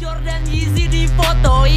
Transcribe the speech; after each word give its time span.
Jordan 0.00 0.40
Yeezy 0.48 0.88
difotoin. 0.88 1.76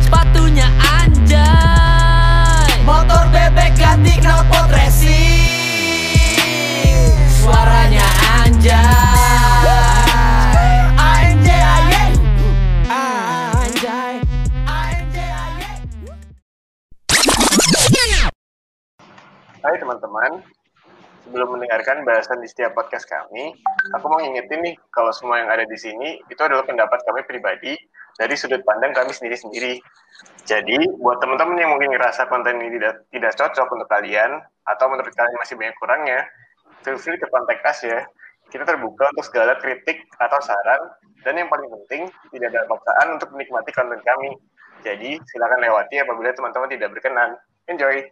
Sepatunya 0.00 0.64
anjay. 0.80 2.80
Motor 2.88 3.28
bebek 3.28 3.76
ganti 3.76 4.16
knalpot 4.24 4.72
racing. 4.72 5.12
Suaranya 7.44 8.08
anjay. 8.40 8.72
Anjay. 10.96 12.16
Anjay 12.88 14.16
Anjay 14.64 14.64
Anjay 14.64 15.76
Hai 19.60 19.76
teman-teman, 19.76 20.40
sebelum 21.32 21.56
mendengarkan 21.56 22.04
bahasan 22.04 22.44
di 22.44 22.48
setiap 22.52 22.76
podcast 22.76 23.08
kami, 23.08 23.56
aku 23.96 24.04
mau 24.04 24.20
ngingetin 24.20 24.68
nih 24.68 24.76
kalau 24.92 25.08
semua 25.16 25.40
yang 25.40 25.48
ada 25.48 25.64
di 25.64 25.80
sini 25.80 26.20
itu 26.28 26.36
adalah 26.44 26.60
pendapat 26.68 27.00
kami 27.08 27.24
pribadi 27.24 27.72
dari 28.20 28.36
sudut 28.36 28.60
pandang 28.68 28.92
kami 28.92 29.16
sendiri-sendiri. 29.16 29.80
Jadi, 30.44 30.76
buat 31.00 31.24
teman-teman 31.24 31.56
yang 31.56 31.72
mungkin 31.72 31.96
ngerasa 31.96 32.28
konten 32.28 32.60
ini 32.60 32.76
tidak, 32.76 33.08
tidak 33.08 33.32
cocok 33.40 33.64
untuk 33.64 33.88
kalian, 33.88 34.44
atau 34.68 34.92
menurut 34.92 35.08
kalian 35.16 35.40
masih 35.40 35.56
banyak 35.56 35.72
kurangnya, 35.80 36.20
feel 36.84 37.00
free 37.00 37.16
ke 37.16 37.24
kontak 37.32 37.64
us 37.64 37.80
ya. 37.80 38.04
Kita 38.52 38.68
terbuka 38.68 39.08
untuk 39.16 39.24
segala 39.32 39.56
kritik 39.56 40.04
atau 40.20 40.36
saran, 40.44 40.92
dan 41.24 41.40
yang 41.40 41.48
paling 41.48 41.72
penting, 41.72 42.12
tidak 42.28 42.52
ada 42.52 42.68
paksaan 42.68 43.16
untuk 43.16 43.32
menikmati 43.32 43.72
konten 43.72 44.04
kami. 44.04 44.36
Jadi, 44.84 45.16
silakan 45.32 45.64
lewati 45.64 45.96
apabila 45.96 46.28
teman-teman 46.36 46.68
tidak 46.68 46.92
berkenan. 46.92 47.40
Enjoy! 47.72 48.04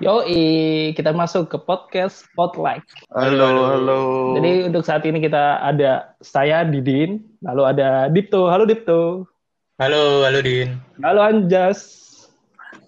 Yoi, 0.00 0.96
kita 0.96 1.12
masuk 1.12 1.52
ke 1.52 1.60
podcast 1.60 2.24
Spotlight. 2.24 2.80
Halo, 3.12 3.68
halo. 3.68 4.00
Jadi 4.32 4.72
untuk 4.72 4.80
saat 4.80 5.04
ini 5.04 5.20
kita 5.20 5.60
ada 5.60 6.16
saya 6.24 6.64
Didin, 6.64 7.20
lalu 7.44 7.62
ada 7.68 8.08
Dipto. 8.08 8.48
Halo 8.48 8.64
Dipto. 8.64 9.28
Halo, 9.76 10.24
halo 10.24 10.40
Din. 10.40 10.80
Halo 11.04 11.20
Anjas. 11.20 12.08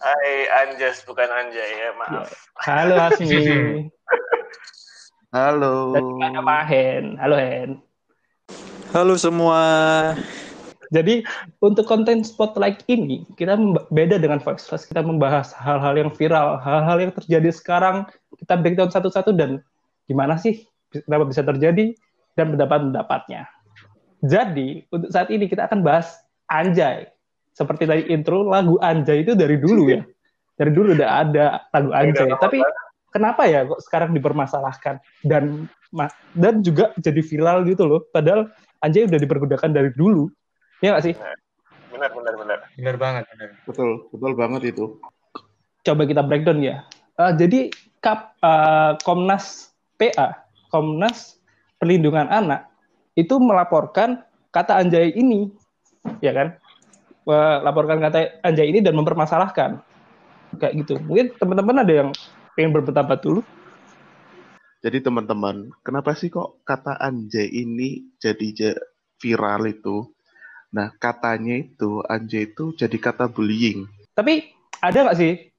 Hai 0.00 0.48
Anjas, 0.64 1.04
bukan 1.04 1.28
Anjay 1.28 1.84
ya, 1.84 1.92
maaf. 2.00 2.32
Halo 2.64 2.96
Hasmi. 2.96 3.92
Halo. 5.36 5.92
Dan 5.92 6.32
ada 6.32 6.40
Pak 6.40 6.64
Hen. 6.64 7.20
Halo 7.20 7.36
Hen. 7.36 7.70
Halo 8.96 9.20
semua. 9.20 9.60
Jadi 10.92 11.24
untuk 11.64 11.88
konten 11.88 12.20
Spotlight 12.20 12.84
ini 12.92 13.24
kita 13.40 13.56
beda 13.88 14.20
dengan 14.20 14.38
Voice 14.44 14.68
Flash. 14.68 14.84
Kita 14.84 15.00
membahas 15.00 15.56
hal-hal 15.56 15.96
yang 15.96 16.10
viral, 16.12 16.60
hal-hal 16.60 17.00
yang 17.00 17.12
terjadi 17.16 17.48
sekarang. 17.48 18.04
Kita 18.36 18.60
breakdown 18.60 18.92
satu-satu 18.92 19.32
dan 19.32 19.64
gimana 20.04 20.36
sih 20.36 20.68
kenapa 20.92 21.24
bisa 21.24 21.40
terjadi 21.40 21.96
dan 22.36 22.52
pendapat-pendapatnya. 22.52 23.48
Jadi 24.22 24.84
untuk 24.92 25.08
saat 25.08 25.32
ini 25.32 25.48
kita 25.48 25.66
akan 25.66 25.80
bahas 25.80 26.12
Anjay. 26.52 27.08
Seperti 27.56 27.88
tadi 27.88 28.02
intro 28.12 28.44
lagu 28.44 28.76
Anjay 28.84 29.24
itu 29.24 29.32
dari 29.32 29.56
dulu 29.56 29.88
ya. 29.88 30.04
Dari 30.60 30.70
dulu 30.70 30.92
udah 30.92 31.10
ada 31.24 31.64
lagu 31.72 31.90
Anjay. 31.96 32.28
Tapi 32.36 32.60
kenapa 33.08 33.48
ya 33.48 33.64
kok 33.64 33.80
sekarang 33.80 34.12
dipermasalahkan 34.12 35.00
dan 35.24 35.68
dan 36.36 36.60
juga 36.60 36.92
jadi 37.00 37.20
viral 37.24 37.64
gitu 37.64 37.88
loh. 37.88 38.04
Padahal 38.12 38.52
Anjay 38.84 39.08
udah 39.08 39.16
dipergunakan 39.16 39.72
dari 39.72 39.88
dulu. 39.96 40.28
Ya 40.82 40.98
nggak 40.98 41.04
sih? 41.06 41.14
Benar, 41.94 42.10
benar, 42.10 42.34
benar. 42.34 42.58
Bener 42.74 42.96
banget, 42.98 43.24
bener. 43.30 43.48
Betul, 43.62 44.10
betul 44.10 44.32
banget 44.34 44.62
itu. 44.74 44.98
Coba 45.86 46.02
kita 46.04 46.26
breakdown 46.26 46.58
ya. 46.58 46.82
Eh, 47.22 47.32
jadi 47.38 47.70
Kap, 48.02 48.34
eh, 48.42 48.98
Komnas 49.06 49.70
PA, 49.94 50.42
Komnas 50.74 51.38
Perlindungan 51.78 52.26
Anak, 52.26 52.66
itu 53.14 53.38
melaporkan 53.38 54.26
kata 54.50 54.82
Anjay 54.82 55.14
ini, 55.14 55.54
ya 56.18 56.34
kan? 56.34 56.58
Melaporkan 57.22 58.02
kata 58.02 58.42
Anjay 58.42 58.74
ini 58.74 58.82
dan 58.82 58.98
mempermasalahkan. 58.98 59.78
Kayak 60.58 60.74
gitu. 60.82 60.98
Mungkin 61.06 61.38
teman-teman 61.38 61.86
ada 61.86 61.92
yang 61.94 62.10
pengen 62.58 62.74
berpendapat 62.74 63.22
dulu. 63.22 63.40
Jadi 64.82 64.98
teman-teman, 64.98 65.70
kenapa 65.86 66.10
sih 66.18 66.26
kok 66.26 66.58
kata 66.66 66.98
anjay 66.98 67.46
ini 67.46 68.02
jadi 68.18 68.46
ja- 68.50 68.82
viral 69.22 69.70
itu? 69.70 70.10
Nah, 70.72 70.88
katanya 70.96 71.60
itu 71.60 72.00
anjay 72.08 72.48
itu 72.48 72.72
jadi 72.72 72.96
kata 72.96 73.28
bullying. 73.28 73.84
Tapi 74.16 74.56
ada 74.80 75.04
nggak 75.04 75.18
sih 75.20 75.52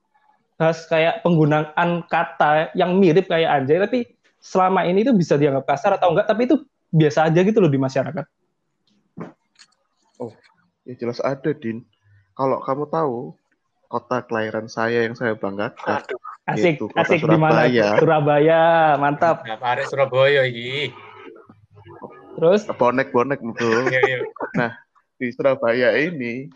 bahas 0.58 0.86
kayak 0.90 1.22
penggunaan 1.26 2.06
kata 2.10 2.74
yang 2.78 2.98
mirip 2.98 3.30
kayak 3.30 3.62
Anjay, 3.62 3.82
tapi 3.82 4.00
selama 4.38 4.86
ini 4.86 5.02
itu 5.02 5.14
bisa 5.14 5.38
dianggap 5.38 5.66
kasar 5.70 5.98
atau 5.98 6.14
enggak, 6.14 6.30
tapi 6.30 6.46
itu 6.50 6.62
biasa 6.94 7.30
aja 7.30 7.40
gitu 7.42 7.58
loh 7.62 7.70
di 7.70 7.82
masyarakat. 7.82 8.26
Ya 10.84 10.94
jelas 11.00 11.24
ada, 11.24 11.56
Din. 11.56 11.88
Kalau 12.36 12.60
kamu 12.60 12.92
tahu 12.92 13.18
kota 13.88 14.20
kelahiran 14.26 14.68
saya 14.68 15.08
yang 15.08 15.16
saya 15.16 15.38
banggakan, 15.38 16.04
Aduh, 16.04 16.20
Asik, 16.44 16.76
Gitu, 16.76 16.86
kota 16.92 17.08
asik 17.08 17.24
di 17.24 17.38
mana? 17.40 17.64
Surabaya. 17.64 17.90
Surabaya, 18.04 18.62
mantap. 19.00 19.38
Nah, 19.48 19.84
Surabaya 19.88 20.44
iki. 20.44 20.92
Terus 22.36 22.68
bonek-bonek 22.68 23.40
betul. 23.40 23.88
Iya, 23.88 24.02
iya. 24.04 24.20
Di 25.24 25.32
Surabaya 25.32 25.96
ini 25.96 26.52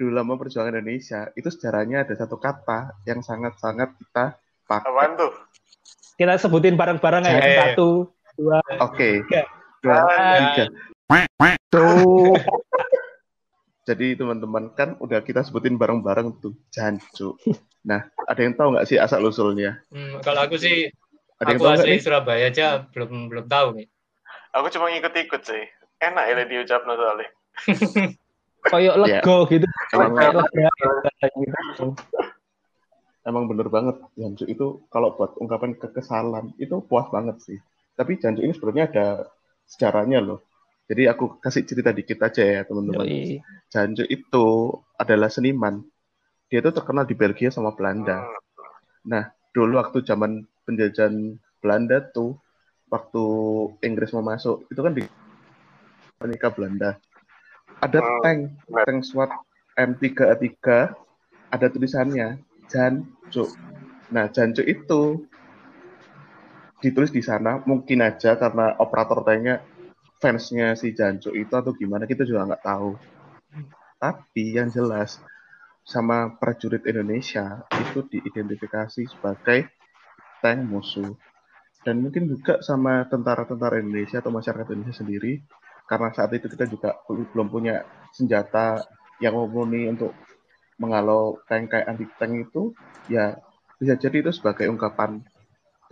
dulu 0.00 0.16
lama 0.16 0.40
perjuangan 0.40 0.80
Indonesia 0.80 1.28
itu 1.36 1.52
sejarahnya 1.52 2.08
ada 2.08 2.16
satu 2.16 2.40
kata 2.40 2.96
yang 3.04 3.20
sangat-sangat 3.20 3.92
kita 4.00 4.40
pakai. 4.64 4.88
apaan 4.88 5.12
tuh? 5.20 5.32
kita 6.16 6.40
sebutin 6.40 6.72
bareng-bareng 6.72 7.20
ya. 7.20 7.36
Satu, 7.36 8.08
dua, 8.40 8.64
Oke, 8.80 9.20
Tiga. 9.28 9.44
dua, 9.84 10.08
tiga. 10.08 10.64
Tuh. 11.68 12.32
Jadi 13.92 14.16
teman-teman 14.16 14.72
kan 14.72 14.96
udah 14.96 15.20
kita 15.20 15.44
sebutin 15.44 15.76
bareng-bareng 15.76 16.40
tuh 16.40 16.56
jancu. 16.72 17.36
Nah, 17.84 18.08
ada 18.24 18.40
yang 18.40 18.56
tahu 18.56 18.72
nggak 18.72 18.88
sih 18.88 18.96
asal 18.96 19.20
usulnya? 19.20 19.84
Hmm, 19.92 20.16
kalau 20.24 20.48
aku 20.48 20.56
sih, 20.56 20.88
Ada 21.36 21.52
yang 21.52 21.60
aku 21.60 21.76
asli? 21.76 22.00
Surabaya 22.00 22.48
aja 22.48 22.88
belum 22.88 23.28
belum 23.28 23.52
tahu 23.52 23.76
nih. 23.76 23.86
Aku 24.56 24.72
cuma 24.72 24.88
ngikut-ikut 24.88 25.44
sih. 25.44 25.68
Enak 26.00 26.24
ya 26.24 26.48
diucap 26.48 26.88
soalnya. 26.88 27.28
koyok 28.72 28.94
Ya. 29.06 29.20
lego 29.20 29.36
gitu. 29.50 29.66
Emang, 29.92 30.14
Kayak 30.16 30.72
emang 33.22 33.44
bener 33.46 33.68
banget 33.70 33.96
jancu 34.18 34.44
itu 34.50 34.66
kalau 34.90 35.14
buat 35.14 35.38
ungkapan 35.38 35.78
kekesalan 35.78 36.54
itu 36.58 36.82
puas 36.86 37.06
banget 37.10 37.38
sih. 37.42 37.58
Tapi 37.94 38.18
jancu 38.18 38.42
ini 38.42 38.54
sebenarnya 38.54 38.84
ada 38.90 39.06
sejarahnya 39.66 40.18
loh. 40.22 40.42
Jadi 40.90 41.06
aku 41.06 41.38
kasih 41.38 41.62
cerita 41.64 41.94
dikit 41.94 42.18
aja 42.20 42.42
ya 42.42 42.60
teman-teman. 42.66 43.06
Yoi. 43.06 43.38
Jancu 43.70 44.04
itu 44.06 44.46
adalah 44.98 45.30
seniman. 45.30 45.80
Dia 46.50 46.60
itu 46.60 46.68
terkenal 46.74 47.08
di 47.08 47.16
Belgia 47.16 47.48
sama 47.48 47.72
Belanda. 47.72 48.28
Nah, 49.08 49.24
dulu 49.56 49.80
waktu 49.80 50.04
zaman 50.04 50.44
penjajahan 50.68 51.40
Belanda 51.64 52.04
tuh, 52.12 52.36
waktu 52.92 53.22
Inggris 53.86 54.12
mau 54.12 54.20
masuk, 54.20 54.68
itu 54.68 54.80
kan 54.84 54.92
di 54.92 55.02
menikah 56.20 56.52
Belanda. 56.52 57.00
Ada 57.82 57.98
Hmm, 57.98 58.18
tank, 58.22 58.40
tank 58.86 58.98
SWAT 59.02 59.30
M3A3, 59.74 60.54
ada 61.50 61.66
tulisannya 61.66 62.38
Jancu. 62.70 63.44
Nah, 64.14 64.30
Jancu 64.30 64.62
itu 64.62 65.26
ditulis 66.78 67.10
di 67.10 67.22
sana, 67.22 67.58
mungkin 67.66 68.06
aja 68.06 68.38
karena 68.38 68.78
operator 68.78 69.26
tanknya 69.26 69.66
fansnya 70.22 70.78
si 70.78 70.94
Jancu 70.94 71.34
itu 71.34 71.50
atau 71.50 71.74
gimana, 71.74 72.06
kita 72.06 72.22
juga 72.22 72.46
nggak 72.54 72.62
tahu. 72.62 72.94
Tapi 73.98 74.44
yang 74.54 74.70
jelas, 74.70 75.18
sama 75.82 76.38
prajurit 76.38 76.86
Indonesia 76.86 77.66
itu 77.74 78.06
diidentifikasi 78.06 79.02
sebagai 79.10 79.66
tank 80.38 80.62
musuh. 80.70 81.18
Dan 81.82 81.98
mungkin 81.98 82.30
juga 82.30 82.62
sama 82.62 83.10
tentara-tentara 83.10 83.82
Indonesia 83.82 84.22
atau 84.22 84.30
masyarakat 84.30 84.70
Indonesia 84.70 85.02
sendiri, 85.02 85.42
karena 85.92 86.08
saat 86.16 86.32
itu 86.32 86.48
kita 86.48 86.64
juga 86.64 86.96
bel- 87.04 87.28
belum 87.36 87.52
punya 87.52 87.84
senjata 88.16 88.80
yang 89.20 89.36
mumpuni 89.36 89.92
untuk 89.92 90.16
menghalau 90.80 91.36
tank 91.44 91.68
kayak 91.68 91.84
anti 91.84 92.08
tank 92.16 92.48
itu, 92.48 92.72
ya 93.12 93.36
bisa 93.76 94.00
jadi 94.00 94.24
itu 94.24 94.32
sebagai 94.32 94.72
ungkapan 94.72 95.20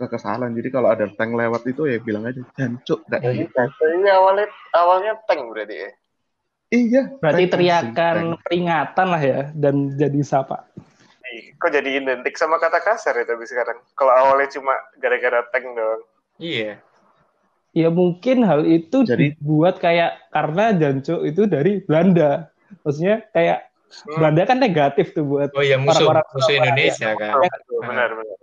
kekesalan. 0.01 0.57
Jadi 0.57 0.73
kalau 0.73 0.89
ada 0.89 1.05
tank 1.05 1.37
lewat 1.37 1.61
itu 1.69 1.85
ya 1.85 2.01
bilang 2.01 2.25
aja 2.25 2.41
jancuk 2.57 3.05
kayak 3.05 3.21
Ya, 3.21 3.31
gitu. 3.45 3.53
Jadi 3.53 4.09
awalnya 4.09 4.47
awalnya 4.73 5.13
tank 5.29 5.41
berarti 5.53 5.75
ya. 5.77 5.89
Iya. 6.73 7.01
Berarti 7.21 7.43
tank 7.45 7.53
teriakan 7.53 7.93
tank. 7.93 8.41
peringatan 8.41 9.07
lah 9.13 9.21
ya 9.21 9.41
dan 9.53 9.93
jadi 9.93 10.19
sapa. 10.25 10.65
Kok 11.61 11.69
jadi 11.71 12.01
identik 12.01 12.35
sama 12.35 12.57
kata 12.57 12.81
kasar 12.81 13.21
ya 13.21 13.23
tapi 13.29 13.45
sekarang? 13.45 13.77
Kalau 13.93 14.11
awalnya 14.17 14.49
cuma 14.49 14.73
gara-gara 14.97 15.45
tank 15.53 15.77
doang. 15.77 16.01
Iya. 16.41 16.81
Ya 17.71 17.87
mungkin 17.87 18.43
hal 18.43 18.67
itu 18.67 19.07
Jadi- 19.07 19.39
dibuat 19.39 19.79
kayak 19.79 20.27
karena 20.27 20.75
Janco 20.75 21.23
itu 21.23 21.47
dari 21.47 21.79
Belanda. 21.79 22.51
Maksudnya 22.83 23.23
kayak 23.31 23.71
Belanda 24.07 24.43
kan 24.47 24.57
negatif 24.59 25.11
tuh 25.15 25.23
buat 25.23 25.51
Oh 25.55 25.63
iya 25.63 25.75
musuh 25.79 26.07
Orang-orang 26.07 26.25
musuh 26.31 26.47
Surabaya. 26.47 26.59
Indonesia 26.67 27.09
kan. 27.15 27.31
Betul, 27.39 27.79
benar 27.87 28.09
benar. 28.15 28.37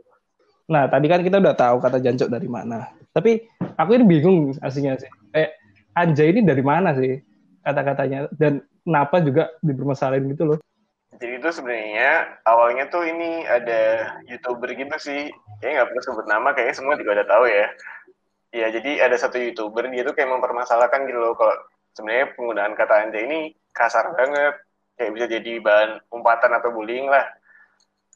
Nah, 0.69 0.85
tadi 0.89 1.07
kan 1.09 1.21
kita 1.25 1.37
udah 1.41 1.55
tahu 1.57 1.77
kata 1.81 1.97
jancuk 2.01 2.29
dari 2.29 2.49
mana. 2.49 2.93
Tapi 3.13 3.41
aku 3.77 3.91
ini 3.97 4.05
bingung 4.05 4.53
aslinya 4.61 5.01
sih. 5.01 5.09
Eh, 5.33 5.49
anjay 5.97 6.33
ini 6.33 6.45
dari 6.45 6.61
mana 6.61 6.93
sih 6.93 7.21
kata-katanya? 7.65 8.29
Dan 8.33 8.61
kenapa 8.85 9.21
juga 9.21 9.53
dipermasalahin 9.61 10.29
gitu 10.33 10.45
loh? 10.45 10.59
Jadi 11.19 11.41
itu 11.41 11.49
sebenarnya 11.51 12.41
awalnya 12.45 12.85
tuh 12.93 13.03
ini 13.03 13.43
ada 13.43 14.13
youtuber 14.29 14.71
gitu 14.71 14.93
sih, 15.01 15.33
kayaknya 15.59 15.83
nggak 15.83 15.89
perlu 15.91 16.03
sebut 16.05 16.27
nama, 16.29 16.49
kayaknya 16.55 16.77
semua 16.77 16.95
juga 16.95 17.11
udah 17.19 17.27
tahu 17.27 17.45
ya. 17.49 17.67
Ya 18.49 18.73
jadi 18.73 19.05
ada 19.05 19.17
satu 19.21 19.37
youtuber 19.37 19.85
dia 19.93 20.03
tuh 20.05 20.17
kayak 20.17 20.33
mempermasalahkan 20.33 21.05
gitu 21.05 21.21
loh 21.21 21.37
kalau 21.37 21.53
sebenarnya 21.93 22.33
penggunaan 22.33 22.73
kata 22.73 22.95
anjay 23.05 23.29
ini 23.29 23.53
kasar 23.77 24.17
banget, 24.17 24.57
kayak 24.97 25.13
bisa 25.13 25.27
jadi 25.29 25.53
bahan 25.61 25.91
umpatan 26.09 26.57
atau 26.57 26.73
bullying 26.73 27.13
lah. 27.13 27.29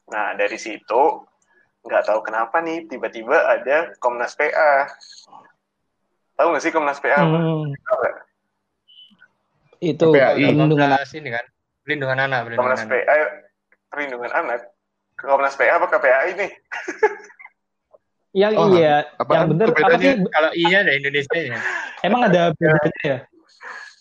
Nah 0.09 0.33
dari 0.33 0.57
situ 0.57 1.21
nggak 1.83 2.03
tahu 2.07 2.19
kenapa 2.25 2.63
nih 2.63 2.89
tiba-tiba 2.89 3.35
ada 3.45 3.93
Komnas 4.01 4.33
PA. 4.33 4.89
Tahu 6.33 6.47
nggak 6.49 6.63
sih 6.63 6.73
Komnas 6.73 6.97
PA? 6.97 7.21
apa? 7.21 7.37
Hmm, 7.37 7.69
nggak? 7.69 8.15
itu 9.83 10.05
PAI. 10.15 10.39
perlindungan 10.39 10.89
Komnas 10.95 11.11
ini 11.13 11.29
kan. 11.29 11.45
Perlindungan 11.83 12.19
anak, 12.23 12.39
perlindungan 12.47 12.71
Komnas 12.71 12.83
anak. 12.87 12.91
PA 13.05 13.15
perlindungan 13.91 14.31
anak. 14.31 14.59
Komnas 15.13 15.55
PA 15.59 15.77
apa 15.77 15.85
KPAI 15.91 16.29
nih? 16.39 16.51
yang 18.33 18.57
Oh, 18.57 18.73
iya, 18.73 19.05
apaan 19.21 19.45
yang 19.45 19.49
bener 19.53 19.67
tuh 19.69 19.85
apa 19.85 19.97
sih? 20.01 20.13
Kalau 20.25 20.51
iya 20.57 20.77
ada 20.81 20.93
Indonesia 20.97 21.37
ya. 21.37 21.59
Emang 22.01 22.21
ada 22.25 22.49
bedanya 22.57 23.01
ya? 23.05 23.17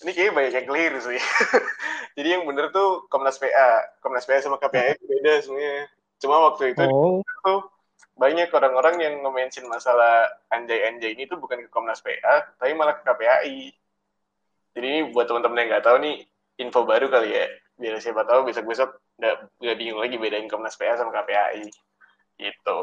Ini 0.03 0.11
kayaknya 0.11 0.33
banyak 0.35 0.53
yang 0.57 0.67
keliru 0.67 0.99
sih. 1.05 1.21
Jadi 2.17 2.29
yang 2.29 2.43
bener 2.49 2.73
tuh 2.75 3.07
Komnas 3.13 3.37
PA. 3.39 4.01
Komnas 4.03 4.27
PA 4.27 4.41
sama 4.41 4.59
KPAI 4.59 4.99
itu 4.99 5.05
beda 5.07 5.33
sebenarnya. 5.45 5.85
Cuma 6.19 6.37
waktu 6.51 6.75
itu 6.75 6.83
Oh, 6.83 7.21
tuh 7.45 7.61
banyak 8.19 8.49
orang-orang 8.51 8.97
yang 8.99 9.15
nge-mention 9.23 9.69
masalah 9.69 10.27
anjay-anjay 10.53 11.15
ini 11.15 11.29
tuh 11.29 11.39
bukan 11.39 11.65
ke 11.65 11.69
Komnas 11.71 12.03
PA, 12.03 12.51
tapi 12.57 12.73
malah 12.75 12.99
ke 12.99 13.07
KPAI. 13.07 13.71
Jadi 14.73 14.87
ini 14.89 15.01
buat 15.13 15.29
teman-teman 15.29 15.61
yang 15.61 15.69
nggak 15.77 15.85
tahu 15.85 15.97
nih, 16.01 16.17
info 16.59 16.83
baru 16.89 17.13
kali 17.13 17.37
ya. 17.37 17.47
Biar 17.77 18.01
siapa 18.01 18.25
tahu 18.25 18.49
besok-besok 18.49 18.91
nggak 19.21 19.37
nggak 19.61 19.77
bingung 19.77 20.01
lagi 20.01 20.17
bedain 20.17 20.49
Komnas 20.49 20.75
PA 20.81 20.97
sama 20.97 21.13
KPAI. 21.13 21.69
Gitu. 22.41 22.79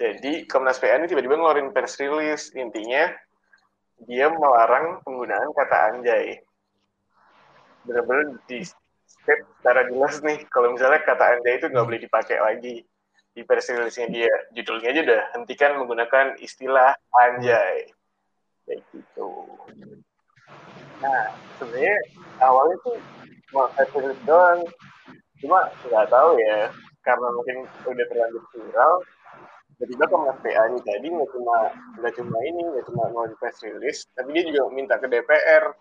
Jadi 0.00 0.48
Komnas 0.48 0.80
PA 0.80 0.96
ini 0.96 1.12
tiba-tiba 1.12 1.36
ngeluarin 1.36 1.76
press 1.76 2.00
release. 2.00 2.56
Intinya, 2.56 3.12
dia 4.08 4.32
melarang 4.32 5.04
penggunaan 5.04 5.52
kata 5.52 5.76
anjay. 5.92 6.40
Bener-bener 7.84 8.40
di 8.48 8.64
step 9.04 9.44
secara 9.60 9.84
jelas 9.92 10.24
nih, 10.24 10.40
kalau 10.48 10.72
misalnya 10.72 11.04
kata 11.04 11.36
anjay 11.36 11.60
itu 11.60 11.68
nggak 11.68 11.84
boleh 11.84 12.00
dipakai 12.00 12.40
lagi 12.40 12.80
di 13.36 13.40
press 13.44 13.68
release-nya 13.68 14.08
dia. 14.08 14.32
Judulnya 14.56 14.88
aja 14.88 15.00
udah, 15.04 15.22
hentikan 15.36 15.76
menggunakan 15.76 16.40
istilah 16.40 16.96
anjay. 17.20 17.92
Kayak 18.64 18.80
gitu. 18.96 19.28
Nah, 21.04 21.28
sebenarnya 21.60 21.96
awalnya 22.40 22.76
tuh 22.80 22.96
mau 23.52 23.68
press 23.76 23.92
doang. 24.24 24.64
Cuma 25.44 25.68
nggak 25.84 26.08
tahu 26.08 26.40
ya, 26.40 26.72
karena 27.04 27.28
mungkin 27.36 27.56
udah 27.84 28.06
terlanjur 28.08 28.44
viral, 28.52 28.94
tiba-tiba 29.80 30.04
Komnas 30.12 30.36
PA 30.44 30.62
ini 30.68 30.80
tadi 30.84 31.08
nggak 31.08 31.30
cuma 31.32 31.56
nggak 31.96 32.12
cuma 32.20 32.36
ini 32.44 32.60
nggak 32.68 32.84
cuma 32.84 33.02
mau 33.16 33.24
di 33.24 33.36
press 33.40 33.64
release 33.64 34.04
tapi 34.12 34.36
dia 34.36 34.44
juga 34.52 34.68
minta 34.68 35.00
ke 35.00 35.08
DPR 35.08 35.72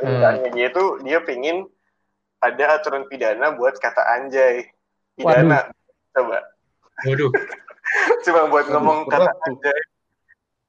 permintaannya 0.00 0.48
dia 0.56 0.68
tuh 0.72 1.04
dia 1.04 1.20
pingin 1.20 1.68
ada 2.44 2.64
aturan 2.76 3.08
pidana 3.08 3.56
buat 3.56 3.80
kata 3.80 4.04
anjay. 4.20 4.68
Pidana. 5.16 5.72
Coba. 6.12 6.44
Waduh, 7.08 7.32
cuma 8.28 8.46
buat 8.52 8.68
ngomong 8.68 9.08
kata 9.08 9.32
anjay. 9.48 9.80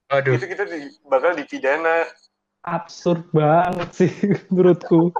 Waduh. 0.09 0.33
itu 0.37 0.45
kita 0.47 0.63
di, 0.69 0.87
bakal 1.05 1.35
dipidana. 1.35 2.07
Absurd 2.65 3.29
banget 3.35 3.89
sih 3.93 4.11
menurutku. 4.49 5.11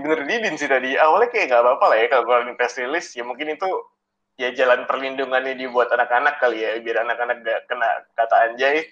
Bener 0.00 0.24
Didin 0.24 0.56
sih 0.56 0.66
tadi. 0.66 0.96
Awalnya 0.96 1.28
kayak 1.30 1.46
nggak 1.52 1.62
apa-apa 1.62 1.84
lah 1.92 1.96
ya 2.00 2.06
kalau 2.08 2.24
keluarin 2.24 2.56
press 2.56 2.80
release 2.80 3.12
ya 3.12 3.22
mungkin 3.22 3.52
itu 3.52 3.68
ya 4.36 4.52
jalan 4.52 4.84
perlindungannya 4.84 5.54
dibuat 5.54 5.88
anak-anak 5.88 6.36
kali 6.36 6.60
ya 6.60 6.76
biar 6.78 7.02
anak-anak 7.02 7.40
gak 7.40 7.60
kena 7.66 7.88
kata 8.12 8.36
anjay 8.46 8.84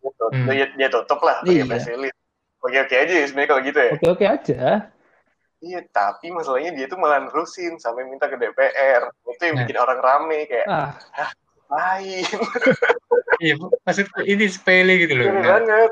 gitu. 0.00 0.24
Hmm. 0.28 0.48
dia, 0.48 0.66
dia 0.72 0.88
tutup 0.88 1.20
lah 1.20 1.38
pakai 1.40 1.56
Iya. 1.56 1.64
press 1.64 1.86
release 1.86 2.16
oke 2.58 2.76
oke 2.76 2.94
aja 2.96 3.14
ya 3.14 3.24
sebenarnya 3.24 3.48
kalau 3.48 3.62
gitu 3.62 3.78
ya 3.78 3.90
Oke-oke 3.94 4.24
aja. 4.26 4.60
iya 5.60 5.80
tapi 5.86 6.26
masalahnya 6.28 6.72
dia 6.72 6.86
tuh 6.86 6.96
malah 6.96 7.20
nerusin 7.20 7.76
sampai 7.76 8.02
minta 8.04 8.26
ke 8.26 8.34
DPR 8.34 9.02
itu 9.26 9.42
yang 9.42 9.54
Nah. 9.54 9.62
bikin 9.62 9.76
orang 9.76 9.98
rame 9.98 10.38
kayak 10.44 10.66
Ah, 10.66 10.90
lain 11.68 12.24
Iya, 13.40 13.54
maksudku 13.56 14.20
ini 14.22 14.44
sepele 14.46 15.00
gitu 15.00 15.16
loh. 15.16 15.24
Bener 15.26 15.44
banget 15.64 15.90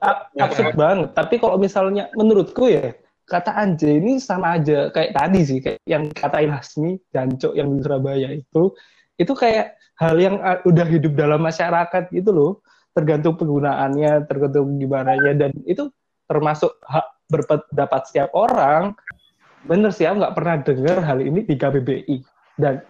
a- 0.00 0.26
absurd 0.36 0.74
banget. 0.74 1.14
Tapi 1.14 1.34
kalau 1.36 1.54
misalnya 1.54 2.10
menurutku 2.12 2.66
ya 2.66 2.90
kata 3.28 3.52
anjay 3.52 4.00
ini 4.00 4.16
sama 4.16 4.56
aja 4.56 4.88
kayak 4.88 5.12
tadi 5.12 5.40
sih 5.44 5.58
kayak 5.60 5.84
yang 5.84 6.08
katain 6.16 6.48
Hasmi 6.48 6.96
Jancok 7.12 7.52
yang 7.52 7.68
di 7.76 7.84
Surabaya 7.84 8.28
itu 8.32 8.72
itu 9.20 9.32
kayak 9.36 9.76
hal 10.00 10.16
yang 10.16 10.40
uh, 10.40 10.58
udah 10.64 10.86
hidup 10.88 11.12
dalam 11.12 11.44
masyarakat 11.44 12.08
gitu 12.08 12.30
loh. 12.32 12.52
Tergantung 12.96 13.36
penggunaannya 13.36 14.26
tergantung 14.26 14.80
gimana 14.80 15.14
ya 15.20 15.36
dan 15.36 15.52
itu 15.68 15.92
termasuk 16.24 16.72
hak 16.88 17.06
berpendapat 17.28 18.00
setiap 18.08 18.30
orang. 18.32 18.96
Bener 19.68 19.92
sih 19.92 20.08
aku 20.08 20.24
nggak 20.24 20.34
pernah 20.34 20.54
dengar 20.64 20.98
hal 21.04 21.18
ini 21.20 21.44
di 21.44 21.54
KBBI 21.54 22.16
dan 22.56 22.80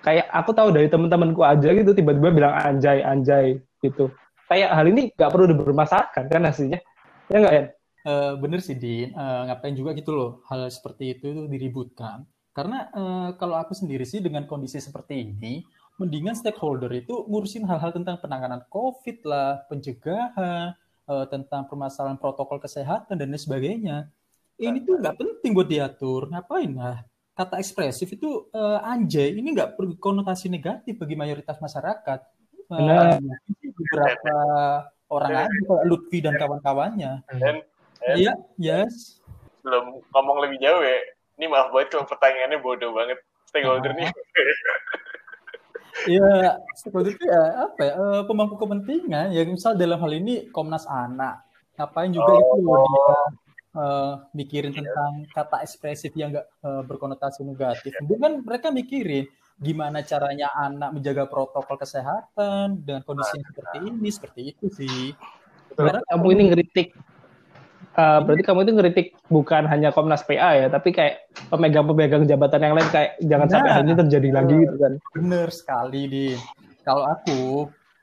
kayak 0.00 0.26
aku 0.32 0.50
tahu 0.56 0.72
dari 0.72 0.88
teman-temanku 0.88 1.44
aja 1.44 1.70
gitu 1.70 1.92
tiba-tiba 1.92 2.32
bilang 2.32 2.54
anjay 2.56 3.04
anjay 3.04 3.60
gitu. 3.84 4.08
Kayak 4.48 4.72
hal 4.72 4.86
ini 4.88 5.12
nggak 5.12 5.30
perlu 5.30 5.46
dipermasalahkan 5.52 6.24
kan 6.32 6.42
hasilnya 6.48 6.80
ya 7.28 7.36
nggak 7.40 7.54
ya 7.54 7.64
Eh, 8.04 8.32
bener 8.36 8.60
sih 8.60 8.76
Din, 8.76 9.16
Eh, 9.16 9.42
ngapain 9.48 9.72
juga 9.72 9.96
gitu 9.96 10.12
loh 10.12 10.30
hal 10.52 10.68
seperti 10.68 11.16
itu, 11.16 11.24
itu 11.32 11.42
diributkan. 11.48 12.28
Karena 12.52 12.92
eh, 12.92 13.28
kalau 13.40 13.56
aku 13.56 13.72
sendiri 13.72 14.04
sih 14.04 14.20
dengan 14.20 14.44
kondisi 14.44 14.76
seperti 14.76 15.24
ini, 15.24 15.64
mendingan 15.96 16.36
stakeholder 16.36 16.92
itu 16.92 17.24
ngurusin 17.24 17.64
hal-hal 17.64 17.96
tentang 17.96 18.20
penanganan 18.20 18.60
COVID 18.68 19.24
lah, 19.24 19.64
pencegahan, 19.72 20.76
eh, 21.08 21.26
tentang 21.32 21.64
permasalahan 21.64 22.20
protokol 22.20 22.60
kesehatan 22.60 23.16
dan 23.16 23.32
lain 23.32 23.40
sebagainya. 23.40 24.12
Ini 24.60 24.84
tuh 24.84 25.00
nggak 25.00 25.16
penting 25.18 25.50
buat 25.56 25.66
diatur, 25.66 26.28
ngapain 26.28 26.70
lah? 26.76 27.02
Kata 27.34 27.56
ekspresif 27.56 28.06
itu 28.12 28.52
eh, 28.52 28.78
anjay, 28.84 29.32
ini 29.32 29.48
nggak 29.56 29.80
berkonotasi 29.80 30.52
negatif 30.52 31.00
bagi 31.00 31.16
mayoritas 31.16 31.56
masyarakat. 31.56 32.20
Benar. 32.64 33.20
beberapa 33.74 34.36
orang 35.10 35.44
aja 35.44 35.74
Lutfi 35.84 36.24
dan 36.24 36.38
kawan-kawannya. 36.38 37.26
dan? 37.28 37.60
Iya, 38.12 38.32
yes. 38.60 39.24
belum 39.64 40.04
ngomong 40.12 40.44
lebih 40.44 40.60
jauh 40.60 40.84
ya 40.84 40.98
ini 41.40 41.46
maaf 41.48 41.72
banget 41.72 41.96
kalau 41.96 42.04
pertanyaannya 42.04 42.58
bodoh 42.60 42.92
banget 42.92 43.18
stakeholder 43.48 43.96
nih 43.96 44.12
Iya, 46.04 46.58
stakeholder 46.76 47.14
itu 47.14 47.24
ya 47.24 47.70
apa 47.70 47.80
ya, 47.80 47.92
eh, 47.96 48.22
pemangku 48.26 48.58
kepentingan. 48.58 49.30
Ya 49.30 49.46
misal 49.46 49.78
dalam 49.78 50.02
hal 50.02 50.12
ini 50.12 50.50
Komnas 50.50 50.84
Anak. 50.90 51.46
Ngapain 51.78 52.10
juga 52.10 52.34
Oh. 52.34 52.40
itu 52.42 52.56
loh 52.60 52.84
dia 52.84 53.18
eh, 53.74 54.12
mikirin 54.36 54.74
tentang 54.74 55.22
kata 55.32 55.62
ekspresif 55.62 56.12
yang 56.18 56.34
nggak 56.34 56.46
eh, 56.50 56.82
berkonotasi 56.84 57.46
negatif. 57.46 57.94
Mungkin 58.04 58.20
kan 58.20 58.32
mereka 58.42 58.68
mikirin 58.74 59.30
gimana 59.54 60.02
caranya 60.02 60.50
anak 60.58 60.98
menjaga 60.98 61.30
protokol 61.30 61.78
kesehatan 61.78 62.82
dengan 62.82 63.06
kondisi 63.06 63.38
yang 63.38 63.46
seperti 63.54 63.78
ini, 63.86 64.08
seperti 64.10 64.40
itu 64.50 64.66
sih. 64.74 65.14
Karena 65.78 66.02
kamu 66.10 66.26
ini 66.36 66.42
ngeritik 66.52 66.88
eh, 67.94 68.18
berarti 68.22 68.42
kamu 68.42 68.60
itu 68.62 68.72
ngeritik 68.74 69.06
bukan 69.30 69.62
hanya 69.66 69.94
Komnas 69.94 70.26
PA 70.26 70.50
ya 70.54 70.66
tapi 70.66 70.90
kayak 70.90 71.30
pemegang-pemegang 71.48 72.26
jabatan 72.26 72.60
yang 72.60 72.74
lain 72.74 72.88
kayak 72.90 73.16
jangan 73.22 73.46
sampai 73.48 73.68
Nah. 73.70 73.74
hal 73.78 73.84
ini 73.86 73.94
terjadi 73.96 74.28
lagi 74.34 74.54
gitu 74.58 74.76
kan 74.76 74.92
Bener 75.14 75.48
sekali, 75.50 76.00
Din. 76.10 76.40
Kalau 76.82 77.04
aku 77.06 77.40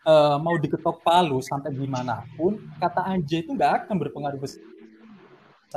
eh, 0.01 0.36
mau 0.41 0.55
diketok 0.57 1.05
palu 1.05 1.38
sampai 1.45 1.69
gimana 1.77 2.25
pun, 2.33 2.57
kata 2.81 3.05
anjay 3.05 3.45
itu 3.45 3.53
nggak 3.53 3.86
akan 3.86 3.95
berpengaruh 4.01 4.41
besar 4.41 4.63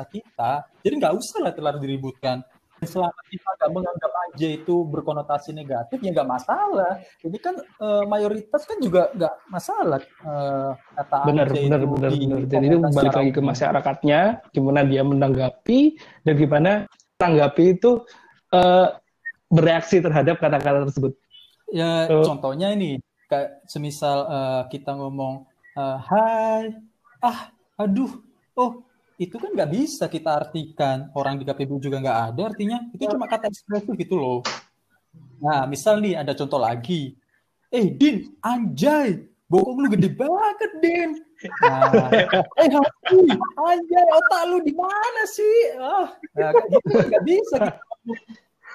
kita. 0.09 0.65
Jadi 0.81 0.95
nggak 0.97 1.15
usah 1.15 1.39
lah 1.45 1.53
terlalu 1.53 1.79
diributkan. 1.85 2.41
Selama 2.87 3.21
kita 3.29 3.49
nggak 3.57 3.71
menganggap 3.73 4.13
anjay 4.29 4.53
itu 4.61 4.75
berkonotasi 4.89 5.51
negatif, 5.57 5.99
ya 6.01 6.11
nggak 6.15 6.29
masalah. 6.29 6.93
Ini 7.25 7.39
kan 7.41 7.55
eh, 7.61 8.05
mayoritas 8.07 8.63
kan 8.65 8.79
juga 8.81 9.11
nggak 9.13 9.35
masalah 9.49 10.01
eh, 10.03 10.71
kata 10.95 11.17
benar 11.27 11.47
benar 11.51 11.79
itu 11.81 11.87
benar 11.91 12.11
benar 12.13 12.41
jadi 12.51 12.67
itu 12.67 12.79
balik 12.81 13.15
lagi 13.15 13.33
ke 13.35 13.41
masyarakatnya 13.43 14.21
gimana 14.51 14.81
dia 14.87 15.03
menanggapi 15.03 15.81
dan 16.27 16.35
gimana 16.35 16.71
tanggapi 17.19 17.79
itu 17.79 18.03
eh, 18.53 18.89
bereaksi 19.51 20.03
terhadap 20.03 20.39
kata-kata 20.43 20.89
tersebut 20.91 21.15
Ya, 21.75 22.07
Oh. 22.07 22.23
contohnya 22.23 22.71
ini 22.71 23.01
kayak 23.27 23.67
semisal 23.67 24.29
eh, 24.31 24.63
kita 24.71 24.95
ngomong 24.95 25.43
eh, 25.75 25.99
hai, 26.07 26.71
ah, 27.19 27.51
aduh, 27.75 28.23
oh, 28.55 28.85
itu 29.21 29.37
kan 29.39 29.51
nggak 29.55 29.71
bisa 29.71 30.05
kita 30.11 30.31
artikan. 30.43 31.11
Orang 31.15 31.39
di 31.39 31.45
KPBU 31.47 31.79
juga 31.79 32.03
nggak 32.03 32.19
ada 32.35 32.43
artinya. 32.51 32.79
Itu 32.91 33.07
cuma 33.11 33.31
kata 33.31 33.51
ekspresif 33.51 33.95
gitu 33.95 34.19
loh. 34.19 34.41
Nah 35.39 35.67
misal 35.71 36.03
nih 36.03 36.19
ada 36.19 36.35
contoh 36.35 36.59
lagi. 36.59 37.15
Eh 37.71 37.91
Din 37.91 38.35
anjay. 38.43 39.23
Bokong 39.45 39.87
lu 39.87 39.89
gede 39.93 40.09
banget 40.11 40.73
Din. 40.81 41.11
Nah, 41.61 42.09
eh 42.57 42.69
Hati, 42.73 43.21
anjay 43.61 44.07
otak 44.09 44.43
lu 44.49 44.59
di 44.65 44.73
mana 44.73 45.23
sih? 45.29 45.57
Ah 45.77 46.09
nah, 46.35 46.51
gitu 46.73 46.89
kan 46.89 47.07
nggak 47.13 47.25
bisa 47.29 47.61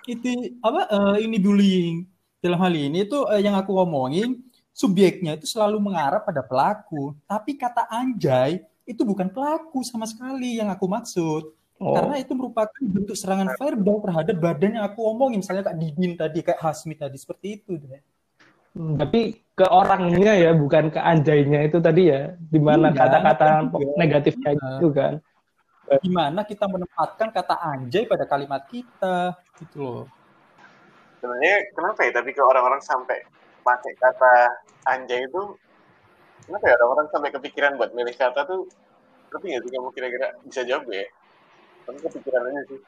itu 0.10 0.56
apa 0.64 0.82
eh, 0.90 1.16
ini 1.28 1.38
bullying. 1.38 1.96
Dalam 2.40 2.60
hal 2.64 2.74
ini 2.74 3.04
tuh 3.04 3.28
eh, 3.30 3.44
yang 3.44 3.60
aku 3.60 3.76
ngomongin 3.76 4.40
subjeknya 4.72 5.36
itu 5.36 5.46
selalu 5.46 5.78
mengarah 5.78 6.24
pada 6.24 6.42
pelaku. 6.42 7.14
Tapi 7.28 7.60
kata 7.60 7.86
anjay 7.92 8.64
itu 8.90 9.06
bukan 9.06 9.30
pelaku 9.30 9.86
sama 9.86 10.10
sekali 10.10 10.58
yang 10.58 10.74
aku 10.74 10.90
maksud 10.90 11.54
Oh. 11.80 11.96
karena 11.96 12.20
itu 12.20 12.36
merupakan 12.36 12.76
bentuk 12.84 13.16
serangan 13.16 13.56
verbal 13.56 14.04
terhadap 14.04 14.36
badan 14.36 14.76
yang 14.76 14.84
aku 14.84 15.00
omongin 15.00 15.40
misalnya 15.40 15.64
kayak 15.64 15.80
Didin 15.80 16.20
tadi 16.20 16.44
kayak 16.44 16.60
Hasmi 16.60 16.92
tadi 16.92 17.16
seperti 17.16 17.56
itu 17.56 17.80
deh. 17.80 18.04
Hmm, 18.76 19.00
Tapi 19.00 19.40
ke 19.56 19.64
orangnya 19.64 20.36
ya, 20.36 20.52
bukan 20.52 20.92
ke 20.92 21.00
anjaynya 21.00 21.64
itu 21.64 21.80
tadi 21.80 22.12
ya, 22.12 22.36
di 22.36 22.60
mana 22.60 22.92
Iya, 22.92 23.00
kata-kata 23.00 23.72
juga. 23.72 23.96
negatifnya 23.96 24.60
Iya. 24.60 24.68
itu 24.76 24.88
kan. 24.92 25.14
gimana 26.04 26.44
kita 26.46 26.68
menempatkan 26.70 27.32
kata 27.32 27.56
anjay 27.64 28.04
pada 28.06 28.28
kalimat 28.30 28.62
kita 28.70 29.34
gitu 29.58 29.78
loh 29.82 30.04
Sebenarnya 31.18 31.56
kenapa 31.74 32.00
ya? 32.04 32.12
Tapi 32.14 32.30
ke 32.36 32.44
orang-orang 32.44 32.84
sampai 32.84 33.24
pakai 33.64 33.94
kata 33.98 34.34
anjay 34.84 35.24
itu, 35.26 35.56
kenapa 36.48 36.66
ya 36.70 36.76
orang-orang 36.80 37.08
sampai 37.12 37.30
kepikiran 37.34 37.76
buat 37.76 37.92
milih 37.92 38.16
kata 38.16 38.46
tuh? 38.46 38.70
Tapi 39.30 39.44
nggak 39.50 39.62
sih 39.66 39.72
kamu 39.72 39.90
kira-kira 39.96 40.28
bisa 40.46 40.62
jawab 40.64 40.86
ya? 40.90 41.06
Kamu 41.88 41.98
kepikiran 42.06 42.44
aja 42.50 42.62
sih. 42.70 42.80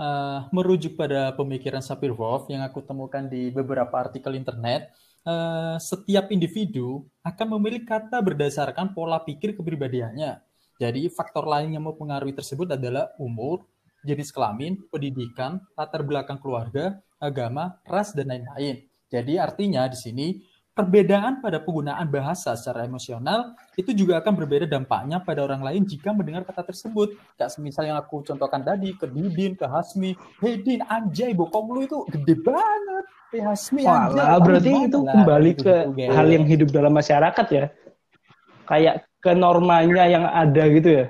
Eh, 0.00 0.38
merujuk 0.56 0.96
pada 0.96 1.36
pemikiran 1.36 1.84
Sapir-Whorf 1.84 2.48
yang 2.48 2.64
aku 2.64 2.80
temukan 2.80 3.20
di 3.28 3.52
beberapa 3.52 4.00
artikel 4.00 4.32
internet, 4.32 4.88
eh, 5.28 5.76
setiap 5.76 6.32
individu 6.32 7.04
akan 7.20 7.60
memilih 7.60 7.84
kata 7.84 8.24
berdasarkan 8.24 8.96
pola 8.96 9.20
pikir 9.20 9.52
kepribadiannya. 9.52 10.40
Jadi 10.80 11.12
faktor 11.12 11.44
lain 11.44 11.76
yang 11.76 11.84
mempengaruhi 11.84 12.32
tersebut 12.32 12.72
adalah 12.72 13.12
umur, 13.20 13.68
jenis 14.00 14.32
kelamin, 14.32 14.80
pendidikan, 14.88 15.60
latar 15.76 16.00
belakang 16.00 16.40
keluarga, 16.40 16.96
agama, 17.20 17.76
ras, 17.84 18.16
dan 18.16 18.32
lain-lain. 18.32 18.88
Jadi 19.12 19.36
artinya 19.36 19.84
di 19.84 19.98
sini 20.00 20.26
perbedaan 20.80 21.44
pada 21.44 21.60
penggunaan 21.60 22.08
bahasa 22.08 22.56
secara 22.56 22.88
emosional 22.88 23.52
itu 23.76 23.92
juga 23.92 24.16
akan 24.24 24.32
berbeda 24.32 24.64
dampaknya 24.64 25.20
pada 25.20 25.44
orang 25.44 25.60
lain 25.60 25.84
jika 25.84 26.16
mendengar 26.16 26.48
kata 26.48 26.64
tersebut. 26.72 27.20
Kayak 27.36 27.52
semisal 27.52 27.84
yang 27.84 28.00
aku 28.00 28.24
contohkan 28.24 28.64
tadi 28.64 28.96
ke 28.96 29.04
Didin, 29.04 29.52
ke 29.52 29.68
Hasmi, 29.68 30.16
Hei 30.40 30.64
Din, 30.64 30.80
anjay 30.88 31.36
bokong 31.36 31.68
lu 31.68 31.80
itu 31.84 31.98
gede 32.08 32.34
banget. 32.40 33.04
Hei 33.28 33.44
Hasmi, 33.44 33.84
anjay. 33.84 34.16
Walah, 34.16 34.24
kamu 34.24 34.40
berarti 34.48 34.70
itu 34.72 34.98
lah?" 35.04 35.14
kembali 35.20 35.50
Gitu, 35.50 35.64
ke 35.68 35.74
gitu, 36.00 36.12
hal 36.16 36.26
yang 36.32 36.44
hidup 36.48 36.68
dalam 36.72 36.92
masyarakat 36.96 37.46
ya. 37.52 37.64
Kayak 38.64 38.94
ke 39.20 39.30
normanya 39.36 40.04
yang 40.08 40.24
ada 40.24 40.64
gitu 40.72 40.88
ya. 40.88 41.06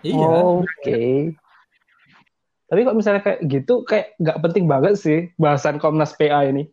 Iya. 0.00 0.24
Oh, 0.24 0.64
Oke. 0.64 1.36
Tapi 2.66 2.80
kok 2.82 2.96
misalnya 2.98 3.22
kayak 3.22 3.40
gitu, 3.46 3.86
kayak 3.86 4.18
nggak 4.18 4.38
penting 4.42 4.64
banget 4.66 4.94
sih 4.98 5.18
bahasan 5.38 5.78
Komnas 5.78 6.16
PA 6.18 6.48
ini. 6.48 6.66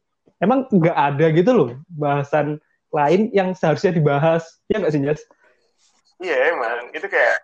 Emang 0.44 0.68
nggak 0.68 0.98
ada 0.98 1.26
gitu 1.32 1.52
loh 1.56 1.70
bahasan 1.88 2.60
lain 2.92 3.32
yang 3.32 3.56
seharusnya 3.56 3.96
dibahas. 3.96 4.60
Ya 4.68 4.84
nggak 4.84 4.92
sih, 4.92 5.00
Jas? 5.00 5.24
Iya 6.20 6.52
emang, 6.52 6.92
itu 6.92 7.08
kayak 7.08 7.36